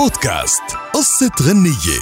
بودكاست. 0.00 0.62
قصة 0.94 1.30
غنية. 1.42 2.00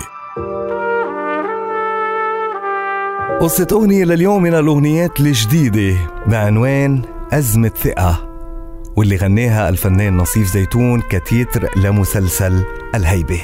قصة 3.40 3.66
أغنية 3.72 4.04
لليوم 4.04 4.42
من 4.42 4.54
الأغنيات 4.54 5.20
الجديدة 5.20 5.96
بعنوان 6.26 7.02
أزمة 7.32 7.68
ثقة 7.68 8.28
واللي 8.96 9.16
غناها 9.16 9.68
الفنان 9.68 10.16
نصيف 10.16 10.52
زيتون 10.52 11.00
كتيتر 11.00 11.68
لمسلسل 11.76 12.64
الهيبة. 12.94 13.40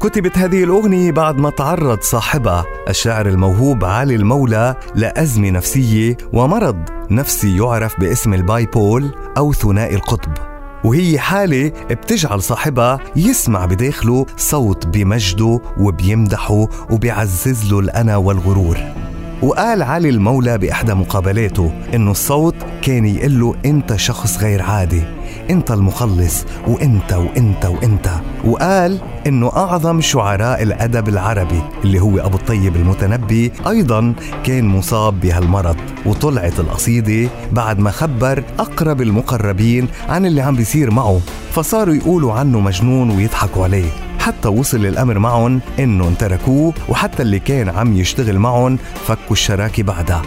كتبت 0.00 0.38
هذه 0.38 0.64
الأغنية 0.64 1.12
بعد 1.12 1.38
ما 1.38 1.50
تعرض 1.50 2.00
صاحبها 2.00 2.64
الشاعر 2.88 3.26
الموهوب 3.26 3.84
علي 3.84 4.14
المولى 4.14 4.74
لأزمة 4.94 5.50
نفسية 5.50 6.16
ومرض 6.32 6.84
نفسي 7.10 7.56
يعرف 7.56 8.00
باسم 8.00 8.34
البايبول 8.34 9.10
أو 9.36 9.52
ثنائي 9.52 9.94
القطب. 9.94 10.57
وهي 10.84 11.18
حالة 11.18 11.68
بتجعل 11.90 12.42
صاحبها 12.42 12.98
يسمع 13.16 13.64
بداخله 13.64 14.26
صوت 14.36 14.86
بمجده 14.86 15.60
وبيمدحه 15.78 16.66
وبيعزز 16.90 17.72
له 17.72 17.78
الأنا 17.78 18.16
والغرور. 18.16 19.07
وقال 19.42 19.82
علي 19.82 20.08
المولى 20.08 20.58
بإحدى 20.58 20.94
مقابلاته 20.94 21.72
إنه 21.94 22.10
الصوت 22.10 22.54
كان 22.82 23.06
يقول 23.06 23.40
له 23.40 23.54
أنت 23.64 23.96
شخص 23.96 24.38
غير 24.38 24.62
عادي 24.62 25.02
أنت 25.50 25.70
المخلص 25.70 26.44
وأنت 26.66 27.12
وأنت 27.12 27.64
وأنت. 27.64 28.10
وقال 28.44 28.98
إنه 29.26 29.48
أعظم 29.56 30.00
شعراء 30.00 30.62
الأدب 30.62 31.08
العربي 31.08 31.62
اللي 31.84 32.00
هو 32.00 32.18
أبو 32.18 32.36
الطيب 32.36 32.76
المتنبي 32.76 33.52
أيضا 33.66 34.14
كان 34.44 34.64
مصاب 34.64 35.20
بهالمرض 35.20 35.76
وطلعت 36.06 36.60
القصيدة 36.60 37.30
بعد 37.52 37.78
ما 37.78 37.90
خبر 37.90 38.42
أقرب 38.58 39.02
المقربين 39.02 39.88
عن 40.08 40.26
اللي 40.26 40.40
عم 40.40 40.56
بيصير 40.56 40.90
معه 40.90 41.20
فصاروا 41.52 41.94
يقولوا 41.94 42.32
عنه 42.32 42.60
مجنون 42.60 43.10
ويضحكوا 43.10 43.64
عليه. 43.64 44.07
حتى 44.28 44.48
وصل 44.48 44.86
الأمر 44.86 45.18
معهم 45.18 45.60
إنه 45.78 46.12
تركوه 46.18 46.74
وحتى 46.88 47.22
اللي 47.22 47.38
كان 47.38 47.68
عم 47.68 47.96
يشتغل 47.96 48.38
معهم 48.38 48.78
فكوا 49.06 49.32
الشراكة 49.32 49.82
بعدها. 49.82 50.22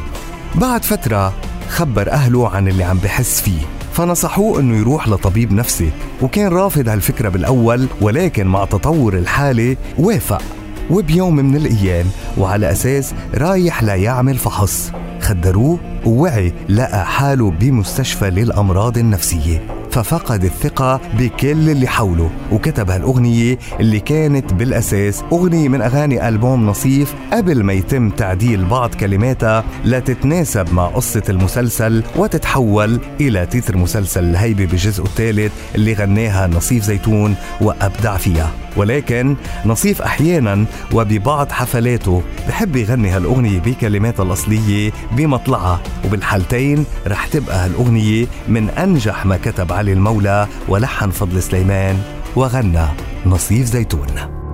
بعد 0.55 0.83
فترة 0.85 1.33
خبر 1.69 2.11
أهله 2.11 2.49
عن 2.49 2.67
اللي 2.67 2.83
عم 2.83 2.97
بحس 2.97 3.41
فيه 3.41 3.61
فنصحوه 3.93 4.59
إنه 4.59 4.77
يروح 4.77 5.07
لطبيب 5.07 5.51
نفسي. 5.51 5.91
وكان 6.21 6.51
رافض 6.51 6.89
هالفكرة 6.89 7.29
بالأول 7.29 7.87
ولكن 8.01 8.47
مع 8.47 8.65
تطور 8.65 9.13
الحالة 9.13 9.77
وافق. 9.97 10.41
وبيوم 10.89 11.35
من 11.35 11.55
الأيام 11.55 12.05
وعلى 12.37 12.71
أساس 12.71 13.13
رايح 13.33 13.83
ليعمل 13.83 14.37
فحص. 14.37 14.91
خدروه 15.19 15.79
ووعي 16.05 16.53
لقى 16.69 17.05
حاله 17.05 17.51
بمستشفى 17.51 18.29
للأمراض 18.29 18.97
النفسية. 18.97 19.80
ففقد 19.91 20.43
الثقة 20.43 21.01
بكل 21.19 21.69
اللي 21.69 21.87
حوله. 21.87 22.29
وكتب 22.51 22.89
هالأغنية 22.89 23.57
اللي 23.79 23.99
كانت 23.99 24.53
بالأساس 24.53 25.23
أغنية 25.31 25.69
من 25.69 25.81
أغاني 25.81 26.27
ألبوم 26.27 26.67
نصيف. 26.67 27.13
قبل 27.33 27.63
ما 27.63 27.73
يتم 27.73 28.09
تعديل 28.09 28.65
بعض 28.65 28.95
كلماتها 28.95 29.63
لتتناسب 29.85 30.73
مع 30.73 30.85
قصة 30.85 31.23
المسلسل 31.29 32.03
وتتحول 32.15 32.99
إلى 33.21 33.45
تتر 33.45 33.77
مسلسل 33.77 34.23
الهيبة 34.23 34.65
بجزء 34.65 35.03
الثالث 35.03 35.51
اللي 35.75 35.93
غناها 35.93 36.47
نصيف 36.47 36.83
زيتون 36.83 37.35
وأبدع 37.61 38.17
فيها. 38.17 38.51
ولكن 38.77 39.35
نصيف 39.65 40.01
أحيانا 40.01 40.65
وببعض 40.93 41.51
حفلاته 41.51 42.21
بحب 42.47 42.75
يغني 42.75 43.09
هالأغنية 43.09 43.59
بكلماتها 43.59 44.23
الأصلية 44.23 44.91
بمطلعها. 45.11 45.81
وبالحالتين 46.11 46.85
رح 47.07 47.27
تبقى 47.27 47.65
هالأغنية 47.65 48.27
من 48.47 48.69
أنجح 48.69 49.25
ما 49.25 49.37
كتب 49.37 49.73
علي 49.73 49.93
المولى 49.93 50.47
ولحن 50.67 51.09
فضل 51.09 51.43
سليمان 51.43 51.97
وغنى 52.35 52.85
نصيف 53.25 53.65
زيتون. 53.65 54.07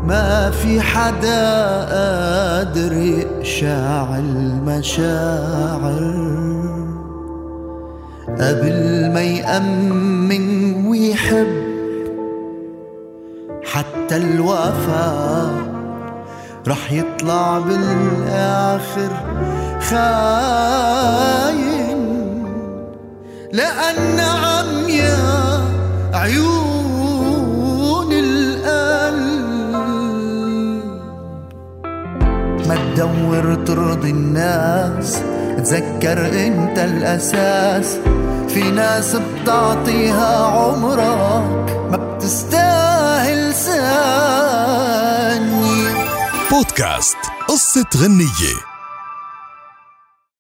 ما 0.04 0.52
في 0.52 0.82
حدا 0.82 1.46
قادر 1.86 2.94
يقشع 2.94 4.18
المشاعر. 4.18 5.98
قبل 8.28 9.12
ما 9.14 9.22
يأمن 9.22 10.86
ويحب 10.88 11.68
حتى 13.66 14.18
الوفاء 14.18 15.52
رح 16.68 16.92
يطلع 16.92 17.60
بالآخر. 17.60 19.10
خاين 19.90 21.68
لأن 23.54 24.20
عمياء 24.20 25.62
عيون 26.14 28.12
القلب. 28.14 29.48
ما 32.68 32.76
تدور 32.76 33.56
ترضي 33.66 34.10
الناس 34.10 35.22
تذكر 35.58 36.20
أنت 36.48 36.80
الأساس. 36.80 37.98
في 38.48 38.72
ناس 38.72 39.16
بتعطيها 39.16 40.46
عمرك 40.46 41.88
ما 41.92 41.98
بتستاهل 41.98 43.54
ثانية. 43.54 43.88
بودكاست 46.52 47.18
قصة 47.48 47.86
غنية. 47.98 48.77